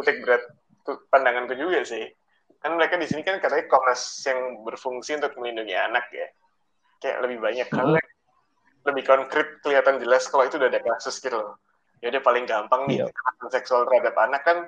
titik 0.00 0.24
berat 0.24 0.42
tuh 0.88 1.04
pandanganku 1.12 1.52
juga 1.52 1.84
sih. 1.84 2.08
Kan 2.64 2.80
mereka 2.80 2.96
di 2.96 3.04
sini 3.04 3.20
kan 3.20 3.36
katanya 3.44 3.68
Komnas 3.68 4.00
yang 4.24 4.64
berfungsi 4.64 5.20
untuk 5.20 5.36
melindungi 5.36 5.76
anak 5.76 6.08
ya. 6.08 6.28
Kayak 7.04 7.28
lebih 7.28 7.38
banyak 7.44 7.68
hal 7.68 7.88
yang 7.92 8.08
lebih 8.88 9.04
konkret 9.04 9.48
kelihatan 9.60 10.00
jelas 10.00 10.24
kalau 10.28 10.48
itu 10.48 10.56
udah 10.56 10.68
ada 10.72 10.80
kasus 10.80 11.20
gitu 11.20 11.36
loh. 11.36 11.60
Ya 12.00 12.08
udah 12.08 12.24
paling 12.24 12.44
gampang 12.48 12.88
nih 12.88 13.04
Iya. 13.04 13.08
kekerasan 13.08 13.48
seksual 13.52 13.82
terhadap 13.88 14.16
anak 14.16 14.42
kan 14.44 14.58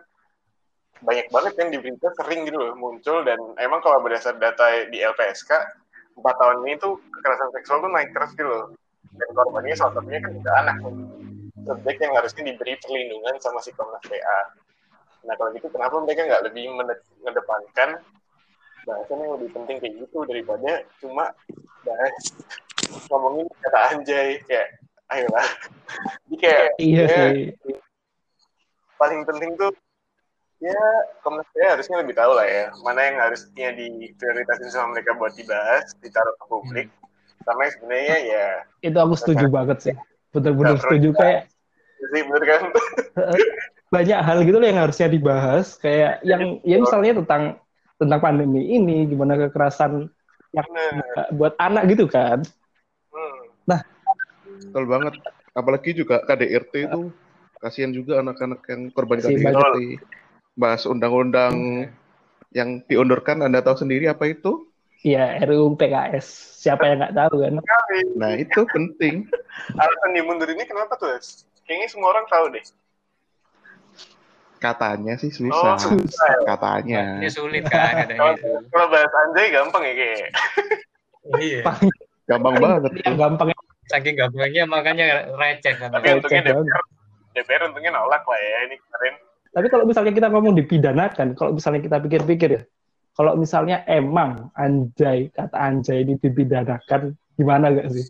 banyak 1.04 1.28
banget 1.28 1.52
yang 1.60 1.68
di 1.72 1.78
berita 1.84 2.08
sering 2.16 2.48
gitu 2.48 2.56
loh 2.56 2.72
muncul 2.72 3.20
dan 3.20 3.36
emang 3.60 3.84
kalau 3.84 4.00
berdasar 4.00 4.40
data 4.40 4.88
di 4.88 5.04
LPSK 5.04 5.52
empat 6.16 6.34
tahun 6.40 6.64
ini 6.64 6.74
tuh 6.80 6.96
kekerasan 7.12 7.50
seksual 7.54 7.78
tuh 7.84 7.90
naik 7.92 8.10
terus 8.16 8.32
gitu 8.32 8.48
loh 8.48 8.66
dan 9.16 9.28
korbannya 9.32 9.76
salah 9.76 9.92
satunya 9.96 10.20
kan 10.20 10.32
juga 10.32 10.50
anak 10.64 10.76
nih 10.82 10.96
subjek 11.66 11.96
yang 11.98 12.14
harusnya 12.14 12.42
diberi 12.46 12.74
perlindungan 12.78 13.34
sama 13.42 13.58
si 13.58 13.74
Komnas 13.74 14.04
PA. 14.06 14.40
Nah 15.26 15.34
kalau 15.34 15.50
gitu 15.58 15.66
kenapa 15.74 15.98
mereka 15.98 16.22
nggak 16.30 16.44
lebih 16.46 16.70
mengedepankan 16.70 17.90
bahasan 18.86 19.18
yang 19.18 19.32
lebih 19.34 19.50
penting 19.50 19.76
kayak 19.82 19.94
gitu 19.98 20.18
daripada 20.30 20.86
cuma 21.02 21.34
bahas 21.82 22.14
ngomongin 23.10 23.46
kata 23.66 23.78
anjay 23.98 24.38
kayak 24.46 24.78
ayolah. 25.10 25.48
Jadi 26.30 26.36
kayak 26.38 26.68
Iya 26.78 27.04
ya, 27.10 27.26
paling 28.94 29.26
penting 29.26 29.58
tuh 29.58 29.74
ya 30.62 30.82
Komnas 31.20 31.48
PA 31.52 31.76
harusnya 31.76 31.96
lebih 32.00 32.14
tahu 32.16 32.32
lah 32.32 32.46
ya 32.48 32.64
mana 32.80 33.00
yang 33.04 33.16
harusnya 33.20 33.68
diprioritasin 33.76 34.72
sama 34.72 34.96
mereka 34.96 35.12
buat 35.20 35.36
dibahas 35.36 35.92
ditaruh 36.00 36.34
ke 36.40 36.44
publik 36.48 36.88
sama 37.44 37.60
yang 37.68 37.72
sebenarnya 37.78 38.16
ya 38.24 38.46
Itu 38.82 38.98
aku 38.98 39.14
setuju 39.14 39.46
banget 39.46 39.78
sih. 39.78 39.94
Bener-bener 40.34 40.74
Nggak 40.74 40.82
perlu 40.82 40.92
setuju 40.96 41.08
kayak 41.16 41.40
sih 41.96 42.22
bener 42.22 42.42
kan 42.44 42.62
banyak 43.94 44.18
hal 44.20 44.38
gitu 44.44 44.56
loh 44.60 44.68
yang 44.68 44.80
harusnya 44.84 45.08
dibahas 45.08 45.80
kayak 45.80 46.20
yang 46.26 46.60
ya 46.66 46.76
misalnya 46.76 47.22
tentang 47.24 47.42
tentang 47.96 48.20
pandemi 48.20 48.76
ini 48.76 49.08
gimana 49.08 49.48
kekerasan 49.48 50.12
yang 50.52 50.68
Bener. 50.68 51.26
buat 51.36 51.54
anak 51.60 51.88
gitu 51.92 52.08
kan. 52.08 52.44
Hmm. 53.12 53.80
Betul 54.68 54.84
banget. 54.88 55.14
Apalagi 55.56 55.90
juga 55.96 56.20
KDRT 56.24 56.88
itu 56.88 57.00
kasihan 57.60 57.92
juga 57.92 58.20
anak-anak 58.20 58.60
yang 58.68 58.82
korban 58.92 59.20
KDRT. 59.20 60.00
Bahas 60.56 60.88
undang-undang 60.88 61.86
yang 62.50 62.80
diundurkan, 62.88 63.44
Anda 63.44 63.60
tahu 63.60 63.84
sendiri 63.84 64.08
apa 64.08 64.26
itu? 64.32 64.66
Iya, 65.04 65.38
RUU 65.44 65.76
PKS. 65.76 66.26
Siapa 66.64 66.88
yang 66.88 66.98
nggak 67.04 67.14
tahu 67.14 67.34
kan? 67.44 67.52
Nah, 68.16 68.32
itu 68.34 68.64
penting. 68.72 69.28
alasan 69.76 70.10
dimundur 70.16 70.48
ini 70.50 70.64
kenapa 70.64 70.96
tuh 70.96 71.12
Des? 71.14 71.46
kayaknya 71.66 71.88
semua 71.90 72.08
orang 72.14 72.26
tahu 72.30 72.46
deh 72.54 72.64
Katanya 74.56 75.20
sih 75.20 75.28
oh 75.28 75.76
susah. 75.76 75.76
susah 75.76 76.28
ya. 76.32 76.40
Katanya. 76.48 77.02
Ini 77.20 77.28
sulit 77.28 77.64
kan 77.68 78.08
kalau 78.08 78.32
katanya 78.32 78.60
kalau 78.72 78.86
bahas 78.88 79.12
anjay 79.12 79.46
gampang 79.52 79.82
ya 79.84 79.94
kayak 79.94 80.28
Iya. 81.36 81.60
Gampang 82.24 82.54
banget. 82.56 82.80
Yang 83.04 83.16
gampang 83.20 83.48
Saking 83.86 84.16
gampangnya 84.18 84.64
makanya 84.66 85.06
receh 85.36 85.76
kan. 85.76 85.92
tapi 85.92 86.08
untungnya. 86.18 86.42
DPR 86.42 86.64
DPR 87.36 87.62
untungnya 87.68 87.92
nolak 87.94 88.24
lah 88.24 88.38
ya 88.40 88.58
ini 88.66 88.80
kemarin 88.80 89.14
Tapi 89.56 89.72
kalau 89.72 89.88
misalnya 89.88 90.12
kita 90.12 90.28
ngomong 90.28 90.52
dipidanakan, 90.52 91.32
kalau 91.32 91.56
misalnya 91.56 91.80
kita 91.80 91.96
pikir-pikir 92.04 92.50
ya, 92.60 92.62
kalau 93.16 93.32
misalnya 93.40 93.80
emang 93.88 94.52
anjay, 94.52 95.32
kata 95.32 95.56
anjay 95.56 96.04
ini 96.04 96.20
dipidanakan, 96.20 97.16
gimana 97.40 97.72
gak 97.72 97.88
sih? 97.88 98.04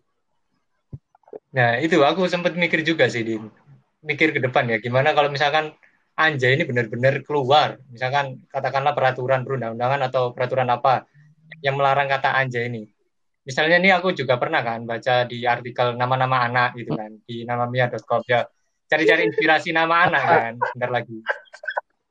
Nah, 1.55 1.79
itu 1.79 2.03
aku 2.03 2.27
sempat 2.27 2.59
mikir 2.59 2.83
juga 2.83 3.07
sih, 3.07 3.23
Din. 3.23 3.47
Mikir 4.03 4.35
ke 4.35 4.43
depan 4.43 4.67
ya, 4.67 4.83
gimana 4.83 5.15
kalau 5.15 5.31
misalkan 5.31 5.71
anjay 6.19 6.59
ini 6.59 6.67
benar-benar 6.67 7.23
keluar, 7.23 7.79
misalkan 7.95 8.43
katakanlah 8.51 8.99
peraturan 8.99 9.47
perundang-undangan 9.47 10.11
atau 10.11 10.35
peraturan 10.35 10.67
apa 10.67 11.07
yang 11.63 11.79
melarang 11.79 12.11
kata 12.11 12.35
anjay 12.43 12.67
ini. 12.67 12.91
Misalnya 13.47 13.79
ini 13.79 13.95
aku 13.95 14.11
juga 14.11 14.35
pernah 14.43 14.67
kan 14.67 14.83
baca 14.83 15.23
di 15.23 15.47
artikel 15.47 15.95
nama-nama 15.95 16.43
anak 16.43 16.75
gitu 16.75 16.99
kan, 16.99 17.15
di 17.23 17.47
namamia.com 17.47 18.27
ya. 18.27 18.43
Cari-cari 18.87 19.23
inspirasi 19.27 19.75
nama 19.75 20.07
anak 20.07 20.23
kan, 20.23 20.53
bentar 20.75 20.91
lagi. 20.91 21.19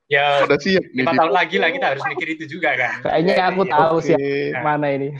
Ya, 0.05 0.45
Udah 0.45 0.59
siap 0.61 0.85
lima 0.93 1.17
tahun 1.17 1.33
lagi 1.33 1.57
lah 1.57 1.73
kita 1.73 1.85
harus 1.95 2.03
mikir 2.05 2.37
itu 2.37 2.45
juga 2.45 2.77
kan. 2.77 3.01
Kayaknya 3.01 3.33
aku 3.49 3.61
Iya, 3.65 3.73
tahu 3.73 3.97
sih 4.03 4.15
mana 4.61 4.87
ini. 4.93 5.09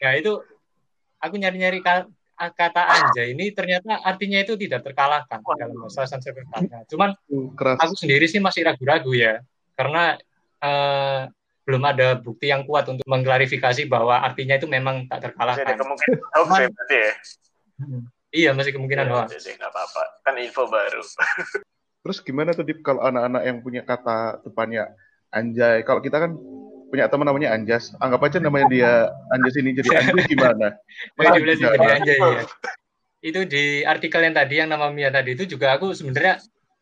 Ya 0.00 0.16
itu 0.16 0.32
aku 1.20 1.36
nyari-nyari 1.36 1.84
ka- 1.84 2.08
kata 2.56 2.82
anjay 2.88 3.36
ini 3.36 3.52
ternyata 3.52 4.00
artinya 4.00 4.40
itu 4.40 4.56
tidak 4.56 4.80
terkalahkan 4.80 5.44
dalam 5.44 5.76
bahasa 5.76 6.08
Sanskerta. 6.08 6.64
Cuman 6.88 7.12
Keras. 7.52 7.76
aku 7.84 7.92
sendiri 8.00 8.24
sih 8.24 8.40
masih 8.40 8.64
ragu-ragu 8.64 9.12
ya 9.12 9.44
karena 9.76 10.16
eh, 10.64 11.28
belum 11.68 11.82
ada 11.84 12.16
bukti 12.16 12.48
yang 12.48 12.64
kuat 12.64 12.88
untuk 12.88 13.04
mengklarifikasi 13.04 13.84
bahwa 13.84 14.24
artinya 14.24 14.56
itu 14.56 14.64
memang 14.64 15.04
tak 15.04 15.28
terkalahkan. 15.28 15.76
kemungkinan 15.76 16.18
hoax 16.32 16.48
ya 16.56 16.68
berarti 16.72 16.96
ya 16.96 17.12
Iya 18.30 18.54
masih 18.54 18.72
kemungkinan 18.78 19.06
Ya, 19.06 19.12
hoax. 19.12 19.26
udah 19.34 19.40
deh, 19.42 19.54
nggak 19.58 19.70
apa-apa 19.74 20.02
kan 20.22 20.34
info 20.38 20.62
baru 20.70 21.02
Terus 22.06 22.18
gimana 22.24 22.56
tuh 22.56 22.64
Dip 22.64 22.80
kalau 22.80 23.04
anak-anak 23.04 23.42
yang 23.44 23.58
punya 23.60 23.82
kata 23.84 24.40
depannya 24.40 24.88
anjay? 25.28 25.84
Kalau 25.84 26.00
kita 26.00 26.16
kan 26.16 26.32
punya 26.90 27.06
teman 27.06 27.28
namanya 27.28 27.54
Anjas, 27.54 27.94
anggap 28.02 28.24
aja 28.26 28.38
namanya 28.42 28.66
dia 28.72 28.92
Anjas 29.30 29.54
ini 29.60 29.76
jadi 29.76 30.00
anjay 30.00 30.24
gimana? 30.32 30.74
Bisa? 31.14 31.76
jadi 31.76 31.88
anjay 32.00 32.18
ya. 32.18 32.42
Itu 33.20 33.44
di 33.44 33.84
artikel 33.84 34.24
yang 34.24 34.32
tadi 34.32 34.54
yang 34.64 34.72
nama 34.72 34.88
Mia 34.88 35.12
tadi 35.12 35.36
itu 35.36 35.44
juga 35.44 35.76
aku 35.76 35.92
sebenarnya 35.92 36.40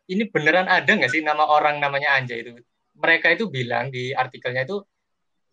ini 0.09 0.25
beneran 0.31 0.71
ada 0.71 0.87
nggak 0.87 1.11
sih 1.11 1.21
nama 1.21 1.45
orang 1.45 1.83
namanya 1.83 2.15
Anjay 2.17 2.47
itu? 2.47 2.57
Mereka 2.95 3.35
itu 3.35 3.51
bilang 3.51 3.91
di 3.91 4.15
artikelnya 4.15 4.65
itu 4.65 4.81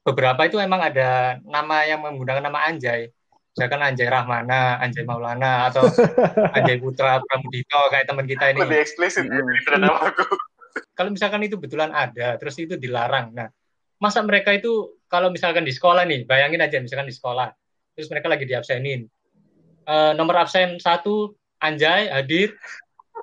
beberapa 0.06 0.46
itu 0.46 0.62
emang 0.62 0.86
ada 0.86 1.42
nama 1.42 1.84
yang 1.90 2.06
menggunakan 2.06 2.46
nama 2.46 2.70
Anjay. 2.70 3.10
Misalkan 3.56 3.80
Anjay 3.80 4.12
Rahmana, 4.12 4.84
Anjay 4.84 5.08
Maulana, 5.08 5.72
atau 5.72 5.88
Anjay 6.60 6.76
Putra 6.76 7.24
Pramudito 7.24 7.80
kayak 7.88 8.04
teman 8.04 8.28
kita 8.28 8.52
ini. 8.52 8.60
Lebih 8.68 8.84
eksplisit 8.84 9.32
daripada 9.32 9.80
nama 9.80 10.12
aku. 10.12 10.28
Kalau 10.92 11.08
misalkan 11.08 11.40
itu 11.48 11.56
betulan 11.56 11.96
ada, 11.96 12.36
terus 12.36 12.60
itu 12.60 12.76
dilarang. 12.76 13.32
Nah, 13.32 13.48
masa 13.96 14.20
mereka 14.28 14.52
itu 14.52 15.00
kalau 15.08 15.32
misalkan 15.32 15.64
di 15.64 15.72
sekolah 15.72 16.04
nih, 16.04 16.28
bayangin 16.28 16.60
aja 16.60 16.84
misalkan 16.84 17.08
di 17.08 17.16
sekolah, 17.16 17.48
terus 17.96 18.12
mereka 18.12 18.28
lagi 18.28 18.44
diabsenin. 18.44 19.08
Eh, 19.88 20.12
nomor 20.20 20.44
absen 20.44 20.76
satu 20.82 21.32
Anjay 21.64 22.12
hadir, 22.12 22.52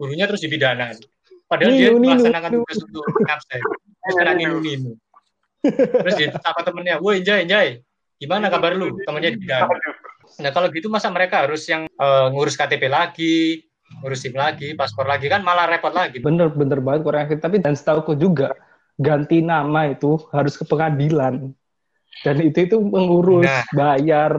gurunya 0.01 0.25
terus 0.25 0.41
dipidana. 0.41 0.97
Padahal 1.45 1.77
dia 1.77 1.93
melaksanakan 1.93 2.51
tugas 2.65 2.79
untuk 2.81 3.05
absen. 3.29 3.61
Terus 4.03 4.15
kena 4.19 4.33
ninu 4.35 4.59
ninu. 4.59 4.93
Terus 5.63 6.15
dia 6.19 6.33
apa 6.33 6.65
temennya, 6.65 6.99
woi 6.99 7.21
Anjay, 7.21 7.45
Anjay, 7.45 7.69
gimana 8.17 8.49
kabar 8.49 8.73
lu? 8.73 8.97
Temennya 9.05 9.37
dipidana. 9.37 9.69
Nah 10.41 10.51
kalau 10.55 10.73
gitu 10.73 10.89
masa 10.89 11.13
mereka 11.13 11.45
harus 11.45 11.67
yang 11.69 11.85
eh, 11.89 12.27
ngurus 12.33 12.57
KTP 12.57 12.89
lagi, 12.89 13.67
ngurus 14.01 14.25
SIM 14.25 14.33
lagi, 14.39 14.73
paspor 14.73 15.05
lagi 15.05 15.29
kan 15.29 15.45
malah 15.45 15.69
repot 15.69 15.93
lagi. 15.93 16.23
Bener 16.25 16.49
bener 16.55 16.81
banget 16.81 17.01
kurang 17.05 17.21
yakin. 17.29 17.41
Tapi 17.43 17.57
dan 17.61 17.77
setahuku 17.77 18.17
juga 18.17 18.57
ganti 18.97 19.45
nama 19.45 19.91
itu 19.93 20.17
harus 20.33 20.57
ke 20.57 20.65
pengadilan. 20.65 21.53
Dan 22.23 22.37
itu 22.39 22.71
itu 22.71 22.77
mengurus, 22.79 23.51
Nah. 23.51 23.67
bayar, 23.75 24.33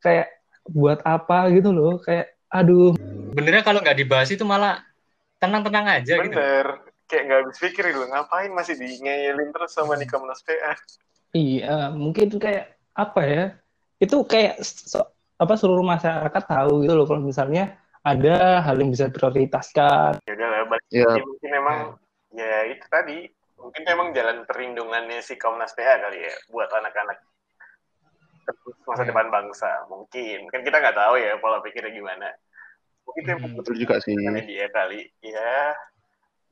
kayak 0.00 0.32
buat 0.70 1.04
apa 1.04 1.52
gitu 1.52 1.70
loh. 1.70 2.00
Kayak 2.00 2.32
aduh. 2.48 2.96
Benernya 3.36 3.62
kalau 3.62 3.84
nggak 3.84 3.98
dibahas 4.00 4.30
itu 4.32 4.42
malah 4.48 4.80
tenang-tenang 5.36 6.00
aja 6.00 6.14
gitu. 6.16 6.32
Bener. 6.32 6.66
Kayak 7.06 7.22
nggak 7.28 7.38
habis 7.44 7.58
pikir 7.60 7.84
gitu. 7.92 8.02
Ngapain 8.08 8.50
masih 8.50 8.74
di 8.80 8.88
ngeyelin 8.98 9.50
terus 9.54 9.70
sama 9.76 9.94
di 9.94 10.08
Komnas 10.08 10.42
PA. 10.42 10.74
Iya, 11.36 11.92
mungkin 11.92 12.32
kayak 12.40 12.80
apa 12.96 13.20
ya? 13.28 13.44
Itu 13.96 14.24
kayak 14.24 14.60
so- 14.60 15.08
apa 15.36 15.54
seluruh 15.56 15.84
masyarakat 15.84 16.42
tahu 16.48 16.84
gitu 16.84 16.96
loh 16.96 17.04
kalau 17.04 17.20
misalnya 17.20 17.76
ada 18.00 18.60
hal 18.64 18.76
yang 18.80 18.88
bisa 18.88 19.10
prioritaskan. 19.10 20.20
Ya 20.24 20.32
udah 20.32 20.48
lah, 20.48 20.60
balik 20.70 20.84
Ya, 20.88 21.10
mungkin 21.20 21.50
emang 21.52 21.78
ya 22.32 22.56
itu 22.70 22.86
tadi. 22.88 23.18
Mungkin 23.56 23.82
emang 23.88 24.08
jalan 24.12 24.44
perlindungannya 24.44 25.24
si 25.24 25.34
Komnas 25.40 25.72
PA 25.72 25.96
kali 25.98 26.20
ya 26.22 26.34
buat 26.52 26.68
anak-anak 26.68 27.18
masa 28.86 29.02
Ya. 29.02 29.10
depan 29.10 29.26
bangsa. 29.32 29.70
Mungkin. 29.90 30.46
Kan 30.52 30.60
kita 30.62 30.76
nggak 30.78 30.96
tahu 30.96 31.14
ya 31.18 31.34
pola 31.40 31.58
pikirnya 31.64 31.90
gimana. 31.90 32.30
Mungkin 33.02 33.22
itu 33.24 33.32
Hmm. 33.32 33.42
betul 33.42 33.56
betul 33.58 33.74
juga 33.80 33.96
sih. 33.98 34.14
karena 34.14 34.44
dia 34.44 34.66
kali. 34.70 35.00
Ya, 35.24 35.74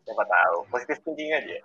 siapa 0.03 0.25
tahu. 0.27 0.57
Positif 0.73 0.97
thinking 1.07 1.31
aja. 1.33 1.59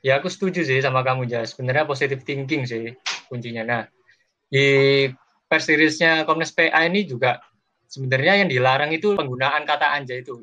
Ya 0.00 0.12
aku 0.16 0.30
setuju 0.30 0.62
sih 0.62 0.78
sama 0.80 1.02
kamu 1.02 1.26
Jas. 1.28 1.52
Sebenarnya 1.52 1.84
positive 1.84 2.22
thinking 2.22 2.62
sih 2.64 2.94
kuncinya. 3.28 3.62
Nah 3.66 3.82
di 4.50 4.66
pers 5.46 5.66
rilisnya 5.70 6.26
Komnas 6.26 6.50
PA 6.54 6.86
ini 6.86 7.06
juga 7.06 7.38
sebenarnya 7.86 8.44
yang 8.44 8.48
dilarang 8.50 8.90
itu 8.94 9.14
penggunaan 9.14 9.62
kata 9.64 9.96
anjay 9.96 10.22
itu. 10.22 10.42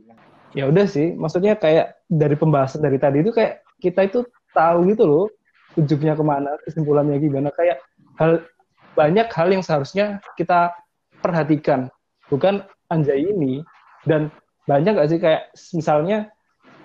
Ya 0.54 0.70
udah 0.70 0.86
sih, 0.86 1.18
maksudnya 1.18 1.58
kayak 1.58 1.98
dari 2.08 2.38
pembahasan 2.38 2.86
dari 2.86 3.02
tadi 3.02 3.26
itu 3.26 3.34
kayak 3.34 3.66
kita 3.82 4.06
itu 4.06 4.20
tahu 4.54 4.86
gitu 4.88 5.04
loh 5.04 5.26
ujungnya 5.74 6.14
ke 6.14 6.24
mana, 6.24 6.56
kesimpulannya 6.64 7.18
gimana. 7.18 7.50
Kayak 7.58 7.82
hal 8.22 8.46
banyak 8.94 9.28
hal 9.34 9.48
yang 9.50 9.66
seharusnya 9.66 10.22
kita 10.38 10.72
perhatikan, 11.20 11.90
bukan 12.30 12.62
anjay 12.94 13.26
ini. 13.26 13.66
Dan 14.04 14.30
banyak 14.68 15.00
gak 15.00 15.10
sih 15.10 15.20
kayak 15.20 15.56
misalnya 15.72 16.28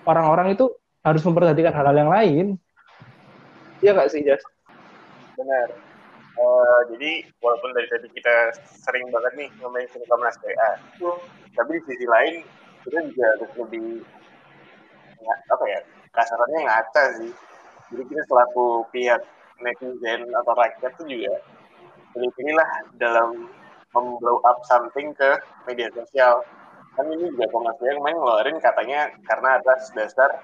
orang-orang 0.07 0.55
itu 0.55 0.71
harus 1.03 1.21
memperhatikan 1.23 1.75
hal-hal 1.75 1.95
yang 1.95 2.11
lain. 2.11 2.45
Iya 3.83 3.95
gak 3.95 4.09
sih, 4.11 4.23
Jas? 4.23 4.43
Benar. 5.35 5.88
Eh, 6.39 6.81
jadi 6.95 7.11
walaupun 7.43 7.75
dari 7.75 7.87
tadi 7.91 8.07
kita 8.15 8.55
sering 8.63 9.11
banget 9.11 9.33
nih 9.35 9.49
ngomongin 9.59 9.91
Komnas 10.07 10.39
PA, 10.39 10.71
tapi 11.51 11.71
di 11.75 11.81
sisi 11.83 12.07
lain 12.07 12.39
kita 12.87 12.99
juga 13.11 13.25
harus 13.35 13.51
lebih 13.59 13.99
apa 15.27 15.63
ya 15.67 15.79
kasarannya 16.15 16.59
ngaca 16.63 17.03
sih. 17.19 17.31
Jadi 17.91 18.03
kita 18.07 18.23
selaku 18.31 18.87
pihak 18.95 19.19
netizen 19.59 20.31
atau 20.31 20.53
rakyat 20.55 20.91
tuh 20.95 21.11
juga 21.11 21.43
pilih-pilih 22.15 22.55
lah 22.55 22.69
dalam 22.95 23.51
memblow 23.91 24.39
up 24.47 24.63
something 24.63 25.11
ke 25.19 25.35
media 25.67 25.91
sosial. 25.91 26.39
Kan 26.95 27.03
ini 27.19 27.35
juga 27.35 27.51
Komnas 27.51 27.75
PA 27.83 27.99
kemarin 27.99 28.15
ngeluarin 28.15 28.57
katanya 28.63 29.11
karena 29.27 29.59
atas 29.59 29.91
dasar 29.91 30.39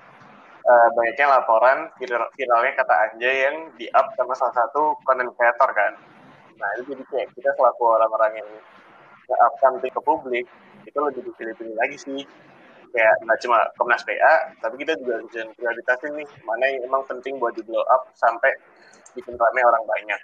eh, 0.65 0.88
banyaknya 0.97 1.28
laporan 1.30 1.78
viral, 2.01 2.25
viralnya 2.34 2.73
kata 2.82 2.93
Anjay 3.10 3.36
yang 3.45 3.56
di 3.78 3.86
up 3.93 4.10
sama 4.17 4.34
salah 4.34 4.56
satu 4.65 4.97
content 5.06 5.30
creator 5.38 5.69
kan. 5.71 5.93
Nah 6.58 6.69
itu 6.80 6.95
jadi 6.95 7.04
kayak 7.12 7.28
kita 7.38 7.49
selaku 7.54 7.84
orang-orang 7.86 8.41
yang 8.41 8.49
nge-up 9.25 9.54
something 9.62 9.93
ke 9.93 10.01
publik 10.01 10.45
itu 10.86 10.97
lebih 10.97 11.21
dipilih-pilih 11.25 11.75
lagi 11.78 11.97
sih. 11.97 12.21
Kayak 12.95 13.13
nggak 13.28 13.39
cuma 13.43 13.60
Komnas 13.75 14.08
PA, 14.08 14.56
tapi 14.63 14.80
kita 14.80 14.95
juga 15.04 15.19
harus 15.19 15.36
prioritasin 15.60 16.15
nih 16.15 16.28
mana 16.47 16.63
yang 16.63 16.88
emang 16.88 17.04
penting 17.12 17.36
buat 17.43 17.51
di 17.51 17.62
blow 17.67 17.84
up 17.91 18.08
sampai 18.15 18.56
bikin 19.19 19.36
rame 19.36 19.62
orang 19.67 19.84
banyak. 19.84 20.19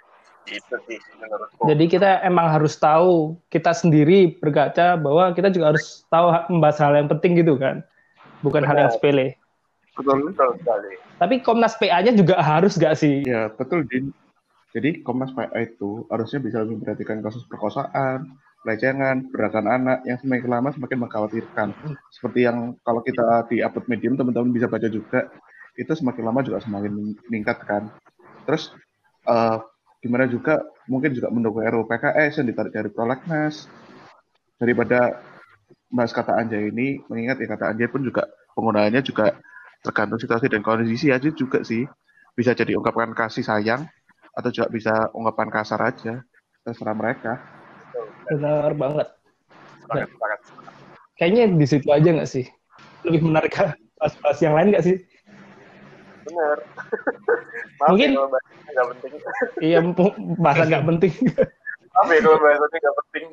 Itu 0.48 0.74
sih 0.88 0.98
menurutku. 1.20 1.68
Jadi 1.68 1.84
kita 1.86 2.24
emang 2.24 2.48
harus 2.48 2.74
tahu 2.80 3.36
kita 3.52 3.76
sendiri 3.76 4.40
berkaca 4.40 4.96
bahwa 4.96 5.36
kita 5.36 5.52
juga 5.52 5.76
harus 5.76 6.02
tahu 6.08 6.32
ha- 6.32 6.48
membahas 6.48 6.80
hal 6.80 6.96
yang 6.96 7.12
penting 7.12 7.38
gitu 7.38 7.60
kan, 7.60 7.84
bukan 8.40 8.64
hal 8.64 8.74
yang 8.74 8.90
Benar. 8.90 8.96
sepele. 8.96 9.41
Betul. 9.92 10.32
Betul 10.32 10.50
sekali. 10.60 10.92
Tapi 11.20 11.34
Komnas 11.44 11.76
PA-nya 11.76 12.12
juga 12.16 12.40
harus 12.40 12.80
gak 12.80 12.96
sih? 12.96 13.22
Ya, 13.28 13.52
betul, 13.52 13.84
Din. 13.86 14.10
Jadi 14.72 15.04
Komnas 15.04 15.36
PA 15.36 15.52
itu 15.60 16.08
harusnya 16.08 16.40
bisa 16.40 16.64
lebih 16.64 16.80
memperhatikan 16.80 17.20
kasus 17.20 17.44
perkosaan, 17.44 18.40
pelecehan, 18.64 19.28
pergerakan 19.28 19.68
anak 19.68 19.98
yang 20.08 20.16
semakin 20.16 20.48
lama 20.48 20.68
semakin 20.72 20.98
mengkhawatirkan. 21.04 21.68
Seperti 22.08 22.48
yang 22.48 22.80
kalau 22.80 23.04
kita 23.04 23.44
di 23.52 23.60
upload 23.60 23.86
medium, 23.92 24.16
teman-teman 24.16 24.48
bisa 24.48 24.72
baca 24.72 24.88
juga, 24.88 25.28
itu 25.76 25.92
semakin 25.92 26.24
lama 26.24 26.40
juga 26.40 26.64
semakin 26.64 26.92
meningkat 27.28 27.58
kan. 27.68 27.92
Terus 28.48 28.72
eh, 29.28 29.58
gimana 30.00 30.24
juga 30.24 30.64
mungkin 30.88 31.12
juga 31.12 31.28
mendukung 31.28 31.62
RUU 31.62 31.86
PKS 31.86 32.42
yang 32.42 32.48
ditarik 32.48 32.72
dari 32.72 32.90
prolegnas 32.90 33.68
daripada 34.56 35.20
bahas 35.92 36.10
kata 36.10 36.32
anjay 36.34 36.72
ini 36.72 37.04
mengingat 37.06 37.38
ya 37.38 37.46
kata 37.52 37.70
anjay 37.70 37.86
pun 37.86 38.02
juga 38.02 38.26
penggunaannya 38.56 39.04
juga 39.04 39.36
tergantung 39.82 40.18
situasi 40.22 40.46
dan 40.46 40.62
kondisi 40.62 41.10
aja 41.10 41.28
juga 41.34 41.66
sih 41.66 41.84
bisa 42.32 42.54
jadi 42.54 42.78
ungkapan 42.78 43.12
kasih 43.12 43.44
sayang 43.44 43.84
atau 44.32 44.48
juga 44.48 44.70
bisa 44.72 44.94
ungkapan 45.12 45.48
kasar 45.52 45.80
aja 45.82 46.24
terserah 46.64 46.96
mereka 46.96 47.42
Benar 48.30 48.72
banget. 48.72 49.08
Sepakat. 49.84 50.40
Kayaknya 51.18 51.44
di 51.52 51.66
situ 51.68 51.88
aja 51.92 52.08
nggak 52.08 52.30
sih? 52.30 52.48
Lebih 53.04 53.20
menarik 53.28 53.52
bahas-bahas 53.98 54.38
yang 54.40 54.54
lain 54.56 54.72
nggak 54.72 54.84
sih? 54.86 54.96
Mungkin- 57.90 58.14
ya 58.14 58.24
bahasanya 58.24 58.70
nggak 58.72 58.88
penting. 58.88 59.12
Iya, 59.60 59.78
bahasa 60.40 60.62
nggak 60.64 60.86
penting. 60.88 61.12
Maaf 61.92 62.08
ya 62.08 62.18
kalau 62.24 62.38
bahasanya 62.40 62.78
nggak 62.80 62.96
penting. 63.04 63.26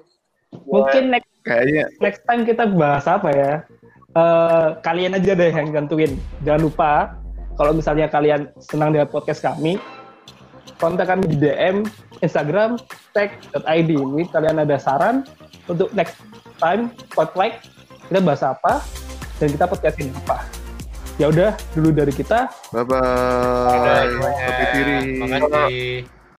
Mungkin 0.70 1.04
next, 1.14 1.30
kayaknya 1.46 1.84
next 2.02 2.22
time 2.26 2.44
kita 2.44 2.64
bahas 2.68 3.06
apa 3.08 3.30
ya? 3.32 3.52
Eh, 4.10 4.68
kalian 4.82 5.14
aja 5.14 5.38
deh 5.38 5.54
yang 5.54 5.70
tentuin. 5.70 6.18
Jangan 6.42 6.62
lupa 6.66 6.92
kalau 7.54 7.78
misalnya 7.78 8.10
kalian 8.10 8.50
senang 8.58 8.90
dengan 8.90 9.06
podcast 9.06 9.46
kami, 9.46 9.78
kontak 10.82 11.06
kami 11.06 11.30
di 11.30 11.38
DM 11.38 11.86
Instagram 12.26 12.82
tag.id. 13.14 13.90
Ini 13.94 14.24
kalian 14.34 14.66
ada 14.66 14.82
saran 14.82 15.30
untuk 15.70 15.94
next 15.94 16.18
time 16.58 16.90
spotlight 17.14 17.62
kita 18.10 18.20
bahas 18.26 18.42
apa 18.42 18.82
dan 19.38 19.48
kita 19.54 19.66
podcastin 19.70 20.10
apa. 20.26 20.42
Ya 21.22 21.30
udah 21.30 21.54
dulu 21.78 21.94
dari 21.94 22.16
kita. 22.16 22.50
bye 22.74 22.82
bye 22.82 24.10
diri 24.74 24.98
Terima 25.20 25.38
kasih. 25.38 26.19